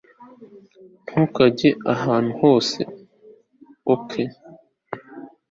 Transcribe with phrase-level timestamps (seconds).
[1.09, 2.79] ntukajye ahantu hose,
[3.93, 4.09] ok